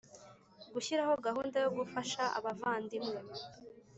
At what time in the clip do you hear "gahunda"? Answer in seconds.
1.25-1.57